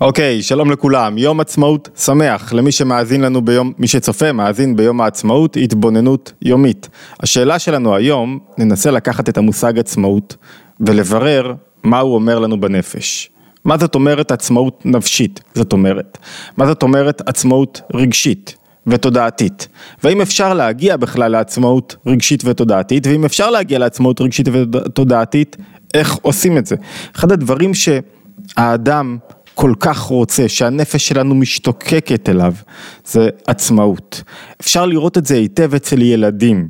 [0.00, 5.56] אוקיי, שלום לכולם, יום עצמאות שמח למי שמאזין לנו ביום, מי שצופה, מאזין ביום העצמאות,
[5.56, 6.88] התבוננות יומית.
[7.20, 10.36] השאלה שלנו היום, ננסה לקחת את המושג עצמאות
[10.80, 13.30] ולברר מה הוא אומר לנו בנפש.
[13.64, 16.18] מה זאת אומרת עצמאות נפשית, זאת אומרת?
[16.56, 18.56] מה זאת אומרת עצמאות רגשית
[18.86, 19.68] ותודעתית?
[20.04, 23.06] והאם אפשר להגיע בכלל לעצמאות רגשית ותודעתית?
[23.06, 25.56] ואם אפשר להגיע לעצמאות רגשית ותודעתית,
[25.94, 26.76] איך עושים את זה?
[27.16, 29.18] אחד הדברים שהאדם
[29.60, 32.52] כל כך רוצה, שהנפש שלנו משתוקקת אליו,
[33.04, 34.22] זה עצמאות.
[34.60, 36.68] אפשר לראות את זה היטב אצל ילדים.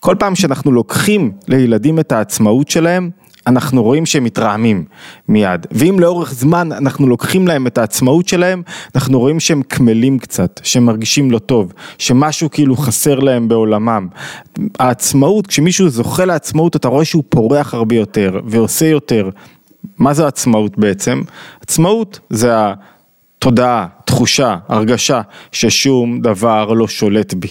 [0.00, 3.10] כל פעם שאנחנו לוקחים לילדים את העצמאות שלהם,
[3.46, 4.84] אנחנו רואים שהם מתרעמים
[5.28, 8.62] מיד, ואם לאורך זמן אנחנו לוקחים להם את העצמאות שלהם,
[8.94, 14.08] אנחנו רואים שהם קמלים קצת, שהם מרגישים לא טוב, שמשהו כאילו חסר להם בעולמם.
[14.78, 19.30] העצמאות, כשמישהו זוכה לעצמאות אתה רואה שהוא פורח הרבה יותר ועושה יותר.
[19.98, 21.22] מה זה עצמאות בעצם?
[21.60, 25.20] עצמאות זה התודעה, תחושה, הרגשה
[25.52, 27.48] ששום דבר לא שולט בי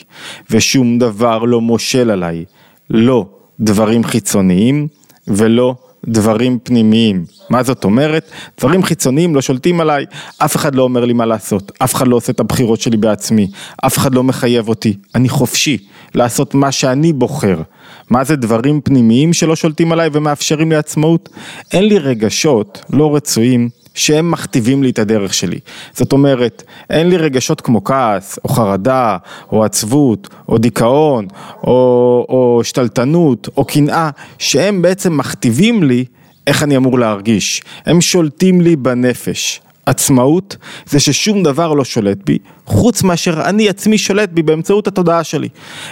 [0.52, 2.46] ושום דבר לא מושל עליי,
[2.90, 3.26] לא
[3.60, 4.88] דברים חיצוניים
[5.28, 5.76] ולא
[6.08, 7.26] דברים פנימיים.
[7.50, 8.32] מה זאת אומרת?
[8.60, 10.06] דברים חיצוניים לא שולטים עליי,
[10.38, 13.48] אף אחד לא אומר לי מה לעשות, אף אחד לא עושה את הבחירות שלי בעצמי,
[13.86, 15.78] אף אחד לא מחייב אותי, אני חופשי
[16.16, 17.62] לעשות מה שאני בוחר.
[18.10, 21.30] מה זה דברים פנימיים שלא שולטים עליי ומאפשרים לי עצמאות?
[21.74, 25.60] אין לי רגשות לא רצויים שהם מכתיבים לי את הדרך שלי.
[25.94, 29.18] זאת אומרת, אין לי רגשות כמו כעס, או חרדה,
[29.52, 31.28] או עצבות, או דיכאון,
[31.64, 36.06] או, או שתלטנות, או קנאה, שהם בעצם מכתיבים לי
[36.48, 37.64] איך אני אמור להרגיש.
[37.86, 39.62] הם שולטים לי בנפש.
[39.88, 45.24] עצמאות זה ששום דבר לא שולט בי, חוץ מאשר אני עצמי שולט בי באמצעות התודעה
[45.24, 45.50] שלי.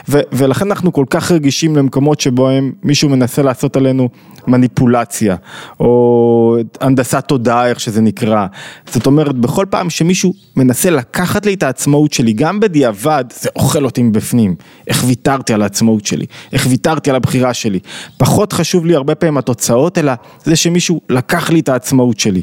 [0.09, 4.09] ו- ולכן אנחנו כל כך רגישים למקומות שבו הם, מישהו מנסה לעשות עלינו
[4.47, 5.35] מניפולציה,
[5.79, 8.45] או הנדסת תודעה איך שזה נקרא.
[8.89, 13.85] זאת אומרת, בכל פעם שמישהו מנסה לקחת לי את העצמאות שלי, גם בדיעבד, זה אוכל
[13.85, 14.55] אותי מבפנים.
[14.88, 17.79] איך ויתרתי על העצמאות שלי, איך ויתרתי על הבחירה שלי.
[18.17, 20.13] פחות חשוב לי הרבה פעמים התוצאות, אלא
[20.44, 22.41] זה שמישהו לקח לי את העצמאות שלי.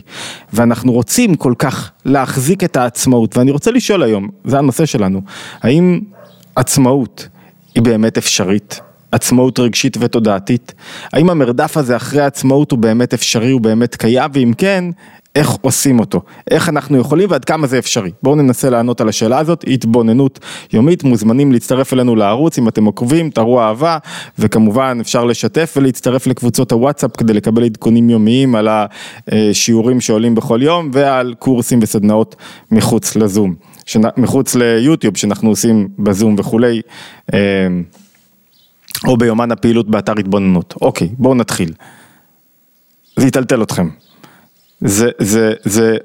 [0.53, 5.21] ואנחנו רוצים כל כך להחזיק את העצמאות, ואני רוצה לשאול היום, זה הנושא שלנו,
[5.61, 6.01] האם
[6.57, 7.29] עצמאות
[7.75, 8.81] היא באמת אפשרית?
[9.13, 10.75] עצמאות רגשית ותודעתית?
[11.13, 14.85] האם המרדף הזה אחרי עצמאות הוא באמת אפשרי, הוא באמת קיים, ואם כן,
[15.37, 18.11] איך עושים אותו, איך אנחנו יכולים ועד כמה זה אפשרי.
[18.23, 20.39] בואו ננסה לענות על השאלה הזאת, התבוננות
[20.73, 23.99] יומית, מוזמנים להצטרף אלינו לערוץ אם אתם עוקבים, תראו אהבה,
[24.39, 28.69] וכמובן אפשר לשתף ולהצטרף לקבוצות הוואטסאפ כדי לקבל עדכונים יומיים על
[29.29, 32.37] השיעורים שעולים בכל יום ועל קורסים וסדנאות
[32.71, 33.55] מחוץ לזום,
[34.17, 36.81] מחוץ ליוטיוב שאנחנו עושים בזום וכולי.
[39.07, 40.75] או ביומן הפעילות באתר התבוננות.
[40.81, 41.73] אוקיי, בואו נתחיל.
[43.17, 43.89] זה יטלטל אתכם.
[44.81, 45.97] זה, זה, זה,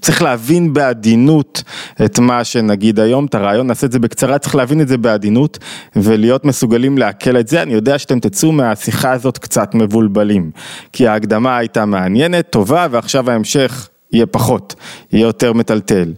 [0.00, 1.62] צריך להבין בעדינות
[2.04, 5.58] את מה שנגיד היום, את הרעיון, נעשה את זה בקצרה, צריך להבין את זה בעדינות
[5.96, 10.50] ולהיות מסוגלים לעכל את זה, אני יודע שאתם תצאו מהשיחה הזאת קצת מבולבלים,
[10.92, 14.74] כי ההקדמה הייתה מעניינת, טובה, ועכשיו ההמשך יהיה פחות,
[15.12, 16.12] יהיה יותר מטלטל.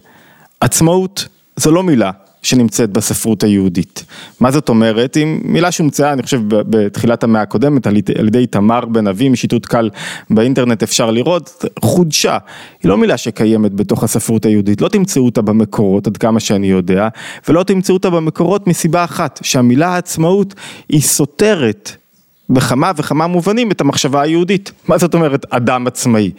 [0.59, 2.11] עצמאות זו לא מילה,
[2.41, 4.05] שנמצאת בספרות היהודית.
[4.39, 5.15] מה זאת אומרת?
[5.15, 9.89] היא מילה שהומצאה, אני חושב, בתחילת המאה הקודמת, על ידי תמר בן אבי, משיטוט קל
[10.29, 12.37] באינטרנט אפשר לראות, חודשה.
[12.83, 17.07] היא לא מילה שקיימת בתוך הספרות היהודית, לא תמצאו אותה במקורות, עד כמה שאני יודע,
[17.47, 20.53] ולא תמצאו אותה במקורות מסיבה אחת, שהמילה עצמאות
[20.89, 21.95] היא סותרת
[22.49, 24.71] בכמה וכמה מובנים את המחשבה היהודית.
[24.87, 26.31] מה זאת אומרת אדם עצמאי?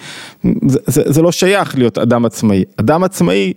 [0.66, 2.64] זה, זה, זה לא שייך להיות אדם עצמאי.
[2.76, 3.52] אדם עצמאי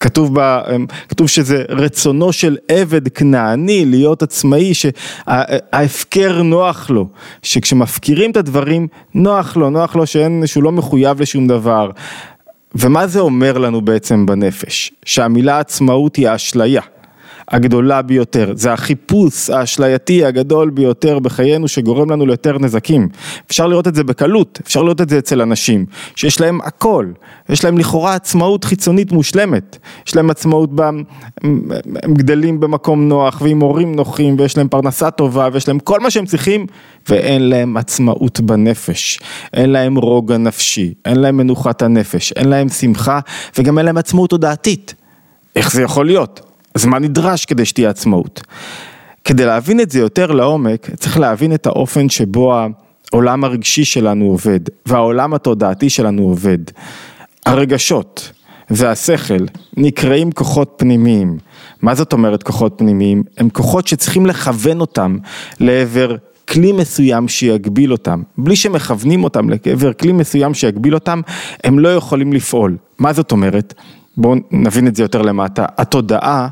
[0.00, 7.06] כתוב, בה, אמ, כתוב שזה רצונו של עבד כנעני להיות עצמאי, שההפקר נוח לו,
[7.42, 11.90] שכשמפקירים את הדברים נוח לו, נוח לו שאין, שהוא לא מחויב לשום דבר.
[12.74, 14.92] ומה זה אומר לנו בעצם בנפש?
[15.04, 16.82] שהמילה עצמאות היא האשליה.
[17.50, 23.08] הגדולה ביותר, זה החיפוש האשלייתי הגדול ביותר בחיינו שגורם לנו ליותר נזקים.
[23.46, 27.06] אפשר לראות את זה בקלות, אפשר לראות את זה אצל אנשים, שיש להם הכל,
[27.48, 30.80] יש להם לכאורה עצמאות חיצונית מושלמת, יש להם עצמאות, ב...
[32.02, 36.10] הם גדלים במקום נוח ועם הורים נוחים ויש להם פרנסה טובה ויש להם כל מה
[36.10, 36.66] שהם צריכים
[37.08, 39.20] ואין להם עצמאות בנפש,
[39.52, 43.20] אין להם רוגע נפשי, אין להם מנוחת הנפש, אין להם שמחה
[43.58, 44.94] וגם אין להם עצמאות תודעתית.
[45.56, 46.49] איך זה יכול להיות?
[46.74, 48.40] אז מה נדרש כדי שתהיה עצמאות?
[49.24, 52.54] כדי להבין את זה יותר לעומק, צריך להבין את האופן שבו
[53.12, 56.58] העולם הרגשי שלנו עובד, והעולם התודעתי שלנו עובד.
[57.46, 58.32] הרגשות
[58.70, 59.44] והשכל
[59.76, 61.38] נקראים כוחות פנימיים.
[61.82, 63.22] מה זאת אומרת כוחות פנימיים?
[63.38, 65.18] הם כוחות שצריכים לכוון אותם
[65.60, 66.16] לעבר
[66.48, 68.22] כלי מסוים שיגביל אותם.
[68.38, 71.20] בלי שמכוונים אותם לעבר כלי מסוים שיגביל אותם,
[71.64, 72.76] הם לא יכולים לפעול.
[72.98, 73.74] מה זאת אומרת?
[74.20, 75.64] בואו נבין את זה יותר למטה.
[75.78, 76.48] התודעה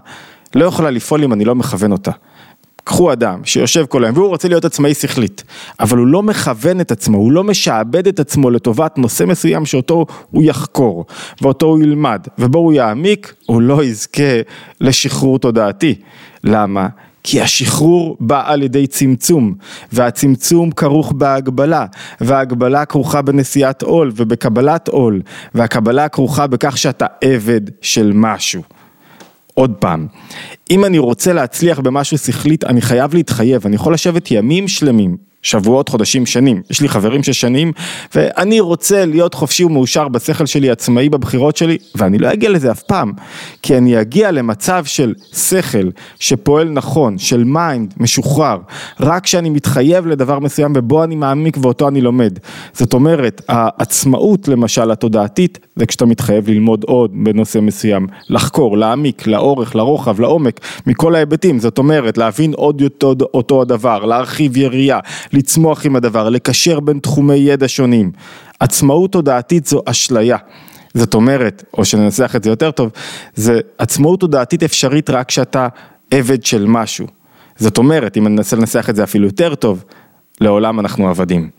[0.55, 2.11] לא יכולה לפעול אם אני לא מכוון אותה.
[2.85, 5.45] קחו אדם שיושב כל היום והוא רוצה להיות עצמאי שכלית,
[5.81, 10.07] אבל הוא לא מכוון את עצמו, הוא לא משעבד את עצמו לטובת נושא מסוים שאותו
[10.31, 11.07] הוא יחקור,
[11.43, 14.23] ואותו הוא ילמד, ובו הוא יעמיק, הוא לא יזכה
[14.81, 15.95] לשחרור תודעתי.
[16.45, 16.89] למה?
[17.23, 19.55] כי השחרור בא על ידי צמצום,
[19.93, 21.87] והצמצום כרוך בהגבלה,
[22.21, 25.23] וההגבלה כרוכה בנשיאת עול ובקבלת עול,
[25.55, 28.63] והקבלה כרוכה בכך שאתה עבד של משהו.
[29.55, 30.07] עוד פעם,
[30.71, 35.89] אם אני רוצה להצליח במשהו שכלית, אני חייב להתחייב, אני יכול לשבת ימים שלמים, שבועות,
[35.89, 36.63] חודשים, שנים.
[36.71, 37.73] יש לי חברים ששנים,
[38.15, 42.83] ואני רוצה להיות חופשי ומאושר בשכל שלי, עצמאי בבחירות שלי, ואני לא אגיע לזה אף
[42.83, 43.13] פעם,
[43.63, 45.89] כי אני אגיע למצב של שכל
[46.21, 48.59] שפועל נכון, של mind משוחרר,
[49.01, 52.39] רק כשאני מתחייב לדבר מסוים ובו אני מעמיק ואותו אני לומד.
[52.73, 59.77] זאת אומרת, העצמאות למשל התודעתית, זה כשאתה מתחייב ללמוד עוד בנושא מסוים, לחקור, להעמיק, לאורך,
[59.77, 64.99] לרוחב, לעומק, מכל ההיבטים, זאת אומרת, להבין עוד אותו, אותו הדבר, להרחיב יריעה.
[65.39, 68.13] לצמוח עם הדבר, לקשר בין תחומי ידע שונים.
[68.61, 70.37] עצמאות תודעתית זו אשליה.
[70.95, 72.91] זאת אומרת, או שננסח את זה יותר טוב,
[73.35, 75.69] זה עצמאות תודעתית אפשרית רק כשאתה
[76.11, 77.07] עבד של משהו.
[77.57, 79.85] זאת אומרת, אם אני אנסה לנסח את זה אפילו יותר טוב,
[80.41, 81.51] לעולם אנחנו עבדים.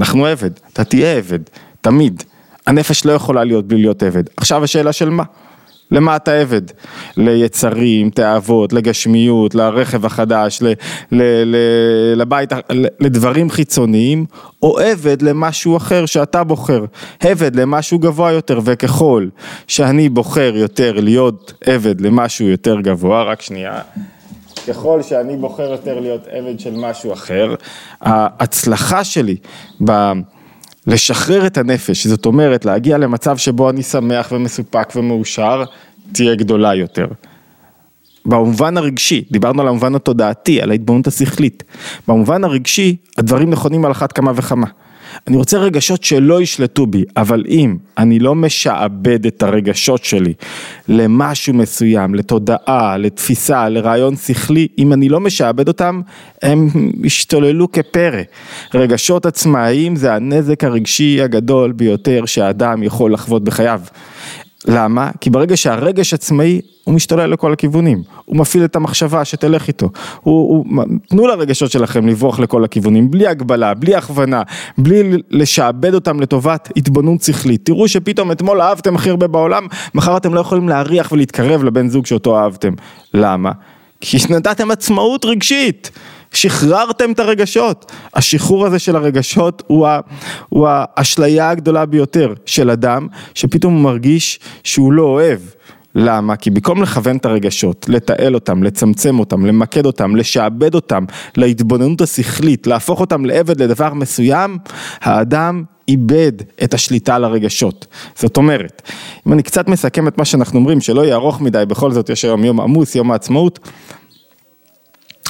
[0.00, 1.38] אנחנו עבד, אתה תהיה עבד,
[1.80, 2.22] תמיד.
[2.66, 4.24] הנפש לא יכולה להיות בלי להיות עבד.
[4.36, 5.24] עכשיו השאלה של מה?
[5.92, 6.62] למה אתה עבד?
[7.16, 10.66] ליצרים, תאוות, לגשמיות, לרכב החדש, ל,
[11.12, 11.56] ל, ל,
[12.16, 12.52] לבית,
[13.00, 14.26] לדברים חיצוניים,
[14.62, 16.84] או עבד למשהו אחר שאתה בוחר,
[17.20, 19.26] עבד למשהו גבוה יותר, וככל
[19.68, 23.80] שאני בוחר יותר להיות עבד למשהו יותר גבוה, רק שנייה.
[24.68, 27.54] ככל שאני בוחר יותר להיות עבד של משהו אחר,
[28.00, 29.36] ההצלחה שלי
[29.84, 30.12] ב...
[30.86, 35.64] לשחרר את הנפש, זאת אומרת להגיע למצב שבו אני שמח ומסופק ומאושר,
[36.12, 37.06] תהיה גדולה יותר.
[38.26, 41.64] במובן הרגשי, דיברנו על המובן התודעתי, על ההתבוננות השכלית.
[42.08, 44.66] במובן הרגשי, הדברים נכונים על אחת כמה וכמה.
[45.26, 50.32] אני רוצה רגשות שלא ישלטו בי, אבל אם אני לא משעבד את הרגשות שלי
[50.88, 56.00] למשהו מסוים, לתודעה, לתפיסה, לרעיון שכלי, אם אני לא משעבד אותם,
[56.42, 56.68] הם
[57.04, 58.22] ישתוללו כפרא.
[58.74, 63.80] רגשות עצמאיים זה הנזק הרגשי הגדול ביותר שהאדם יכול לחוות בחייו.
[64.68, 65.10] למה?
[65.20, 70.48] כי ברגע שהרגש עצמאי, הוא משתולל לכל הכיוונים, הוא מפעיל את המחשבה שתלך איתו, הוא,
[70.48, 74.42] הוא, תנו לרגשות שלכם לברוח לכל הכיוונים, בלי הגבלה, בלי הכוונה,
[74.78, 80.34] בלי לשעבד אותם לטובת התבוננות שכלית, תראו שפתאום אתמול אהבתם הכי הרבה בעולם, מחר אתם
[80.34, 82.72] לא יכולים להריח ולהתקרב לבן זוג שאותו אהבתם,
[83.14, 83.52] למה?
[84.00, 85.90] כי נתתם עצמאות רגשית.
[86.32, 87.92] שחררתם את הרגשות.
[88.14, 90.00] השחרור הזה של הרגשות הוא, ה,
[90.48, 95.38] הוא האשליה הגדולה ביותר של אדם, שפתאום הוא מרגיש שהוא לא אוהב.
[95.94, 96.36] למה?
[96.36, 101.04] כי במקום לכוון את הרגשות, לתעל אותם, לצמצם אותם, למקד אותם, לשעבד אותם
[101.36, 104.58] להתבוננות השכלית, להפוך אותם לעבד לדבר מסוים,
[105.00, 106.32] האדם איבד
[106.64, 107.86] את השליטה על הרגשות.
[108.14, 108.82] זאת אומרת,
[109.26, 112.24] אם אני קצת מסכם את מה שאנחנו אומרים, שלא יהיה ארוך מדי, בכל זאת יש
[112.24, 113.58] היום יום עמוס, יום העצמאות,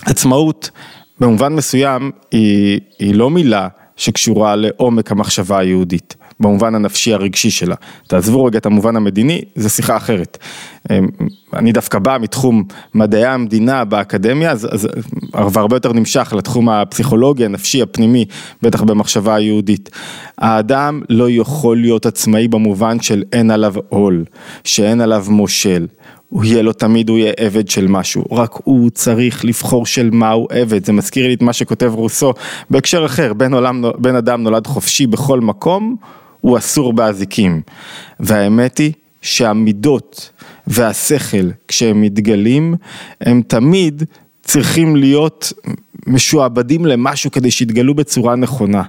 [0.06, 0.70] עצמאות
[1.20, 7.74] במובן מסוים היא, היא לא מילה שקשורה לעומק המחשבה היהודית, במובן הנפשי הרגשי שלה.
[8.08, 10.38] תעזבו רגע את המובן המדיני, זו שיחה אחרת.
[11.54, 12.64] אני דווקא בא מתחום
[12.94, 14.88] מדעי המדינה באקדמיה, אז, אז
[15.34, 18.24] הרבה יותר נמשך לתחום הפסיכולוגי, הנפשי, הפנימי,
[18.62, 19.90] בטח במחשבה היהודית.
[20.38, 24.24] האדם לא יכול להיות עצמאי במובן של אין עליו עול,
[24.64, 25.86] שאין עליו מושל.
[26.28, 30.30] הוא יהיה לו תמיד, הוא יהיה עבד של משהו, רק הוא צריך לבחור של מה
[30.30, 32.32] הוא עבד, זה מזכיר לי את מה שכותב רוסו
[32.70, 35.96] בהקשר אחר, בן, עולם, בן אדם נולד חופשי בכל מקום,
[36.40, 37.62] הוא אסור באזיקים,
[38.20, 38.92] והאמת היא
[39.22, 40.30] שהמידות
[40.66, 42.74] והשכל כשהם מתגלים,
[43.20, 44.02] הם תמיד
[44.42, 45.52] צריכים להיות
[46.06, 48.82] משועבדים למשהו כדי שיתגלו בצורה נכונה.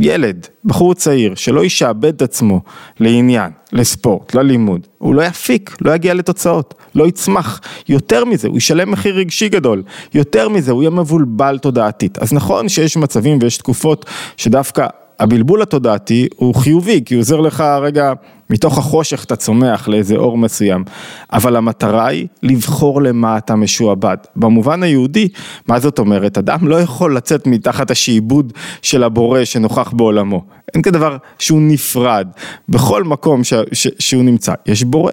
[0.00, 2.60] ילד, בחור צעיר, שלא ישעבד את עצמו
[3.00, 7.60] לעניין, לספורט, ללימוד, הוא לא יפיק, לא יגיע לתוצאות, לא יצמח.
[7.88, 9.82] יותר מזה, הוא ישלם מחיר רגשי גדול.
[10.14, 12.18] יותר מזה, הוא יהיה מבולבל תודעתית.
[12.18, 14.06] אז נכון שיש מצבים ויש תקופות
[14.36, 14.86] שדווקא
[15.20, 18.12] הבלבול התודעתי הוא חיובי, כי הוא עוזר לך רגע,
[18.50, 20.84] מתוך החושך אתה צומח לאיזה אור מסוים,
[21.32, 24.16] אבל המטרה היא לבחור למה אתה משועבד.
[24.36, 25.28] במובן היהודי,
[25.68, 26.38] מה זאת אומרת?
[26.38, 30.44] אדם לא יכול לצאת מתחת השעבוד של הבורא שנוכח בעולמו.
[30.74, 32.28] אין כדבר שהוא נפרד,
[32.68, 35.12] בכל מקום ש, ש, שהוא נמצא, יש בורא.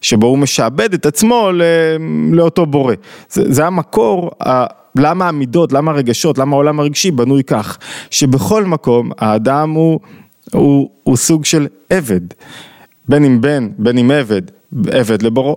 [0.00, 1.50] שבו הוא משעבד את עצמו
[2.32, 2.94] לאותו בורא.
[3.30, 4.30] זה, זה המקור
[4.98, 7.78] למה המידות, למה הרגשות, למה העולם הרגשי בנוי כך,
[8.10, 10.00] שבכל מקום האדם הוא,
[10.52, 12.20] הוא, הוא סוג של עבד,
[13.08, 14.42] בין אם בן, בין אם עבד,
[14.92, 15.56] עבד לבורו.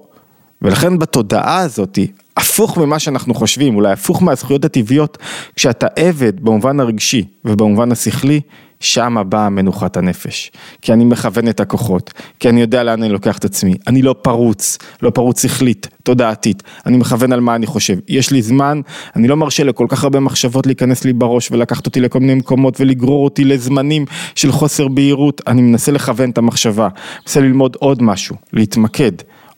[0.62, 2.00] ולכן בתודעה הזאת,
[2.38, 5.18] הפוך ממה שאנחנו חושבים, אולי הפוך מהזכויות הטבעיות,
[5.56, 8.42] כשאתה עבד במובן הרגשי ובמובן השכלי,
[8.82, 10.52] שמה באה מנוחת הנפש.
[10.82, 14.16] כי אני מכוון את הכוחות, כי אני יודע לאן אני לוקח את עצמי, אני לא
[14.22, 17.98] פרוץ, לא פרוץ שכלית, תודעתית, אני מכוון על מה אני חושב.
[18.08, 18.82] יש לי זמן,
[19.16, 22.82] אני לא מרשה לכל כך הרבה מחשבות להיכנס לי בראש ולקחת אותי לכל מיני מקומות
[22.82, 26.88] ולגרור אותי לזמנים של חוסר בהירות, אני מנסה לכוון את המחשבה,
[27.22, 29.12] מנסה ללמוד עוד משהו, להתמקד.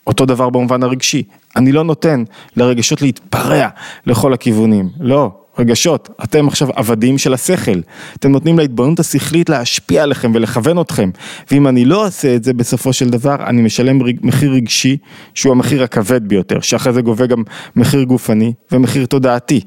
[0.08, 1.24] אותו דבר במובן הרגשי,
[1.56, 2.24] אני לא נותן
[2.58, 3.68] לרגשות להתפרע
[4.06, 7.80] לכל הכיוונים, לא, רגשות, אתם עכשיו עבדים של השכל,
[8.20, 11.10] אתם נותנים להתבוננות השכלית להשפיע עליכם ולכוון אתכם,
[11.52, 14.98] ואם אני לא עושה את זה בסופו של דבר, אני משלם מחיר רגשי,
[15.34, 17.44] שהוא המחיר הכבד ביותר, שאחרי זה גובה גם
[17.76, 19.62] מחיר גופני ומחיר תודעתי,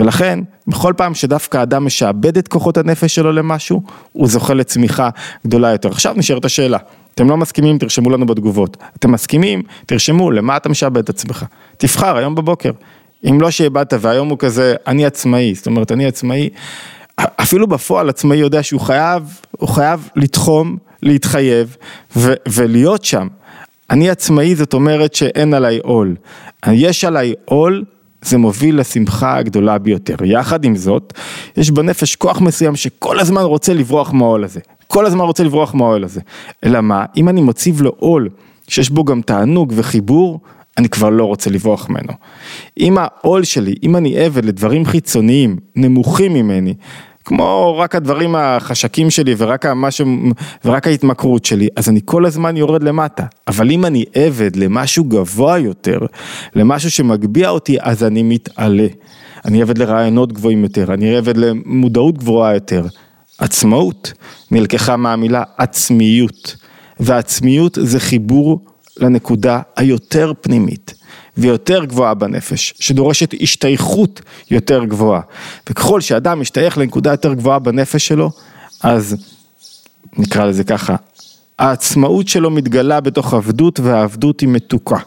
[0.00, 3.82] ולכן, בכל פעם שדווקא אדם משעבד את כוחות הנפש שלו למשהו,
[4.12, 5.08] הוא זוכה לצמיחה
[5.46, 5.88] גדולה יותר.
[5.88, 6.78] עכשיו נשארת השאלה.
[7.14, 8.76] אתם לא מסכימים, תרשמו לנו בתגובות.
[8.96, 11.44] אתם מסכימים, תרשמו למה אתה משעבד את עצמך.
[11.78, 12.70] תבחר היום בבוקר.
[13.28, 16.48] אם לא שאיבדת והיום הוא כזה, אני עצמאי, זאת אומרת, אני עצמאי,
[17.16, 21.76] אפילו בפועל עצמאי יודע שהוא חייב, הוא חייב לתחום, להתחייב
[22.16, 23.28] ו- ולהיות שם.
[23.90, 26.16] אני עצמאי זאת אומרת שאין עליי עול.
[26.72, 27.84] יש עליי עול,
[28.22, 30.14] זה מוביל לשמחה הגדולה ביותר.
[30.24, 31.12] יחד עם זאת,
[31.56, 34.60] יש בנפש כוח מסוים שכל הזמן רוצה לברוח מהעול הזה.
[34.86, 36.20] כל הזמן רוצה לברוח מהאוהל הזה.
[36.64, 38.28] אלא מה, אם אני מציב לו עול
[38.68, 40.40] שיש בו גם תענוג וחיבור,
[40.80, 42.12] אני כבר לא רוצה לברוח ממנו.
[42.80, 46.74] אם העול שלי, אם אני עבד לדברים חיצוניים, נמוכים ממני,
[47.24, 50.06] כמו רק הדברים החשקים שלי ורק, המשהו,
[50.64, 53.24] ורק ההתמכרות שלי, אז אני כל הזמן יורד למטה.
[53.48, 55.98] אבל אם אני עבד למשהו גבוה יותר,
[56.54, 58.86] למשהו שמגביה אותי, אז אני מתעלה.
[59.44, 62.86] אני עבד לרעיונות גבוהים יותר, אני עבד למודעות גבוהה יותר.
[63.38, 64.12] עצמאות
[64.50, 66.56] נלקחה מהמילה עצמיות,
[67.00, 68.60] ועצמיות זה חיבור
[69.00, 70.94] לנקודה היותר פנימית
[71.36, 75.20] ויותר גבוהה בנפש, שדורשת השתייכות יותר גבוהה.
[75.70, 78.30] וככל שאדם משתייך לנקודה יותר גבוהה בנפש שלו,
[78.82, 79.16] אז
[80.18, 80.96] נקרא לזה ככה,
[81.58, 84.98] העצמאות שלו מתגלה בתוך עבדות והעבדות היא מתוקה.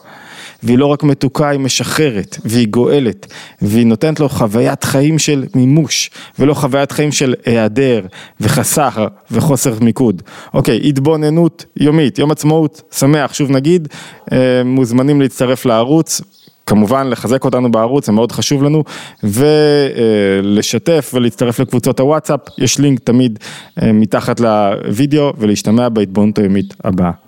[0.64, 3.26] והיא לא רק מתוקה, היא משחררת, והיא גואלת,
[3.62, 8.00] והיא נותנת לו חוויית חיים של מימוש, ולא חוויית חיים של היעדר,
[8.40, 10.22] וחסר, וחוסר מיקוד.
[10.54, 13.88] אוקיי, התבוננות יומית, יום עצמאות, שמח, שוב נגיד,
[14.32, 16.20] אה, מוזמנים להצטרף לערוץ.
[16.66, 18.84] כמובן לחזק אותנו בערוץ, זה מאוד חשוב לנו,
[19.22, 23.38] ולשתף ולהצטרף לקבוצות הוואטסאפ, יש לינק תמיד
[23.82, 27.23] אה, מתחת לוידאו ולהשתמע בהתבוננות היומית הבאה.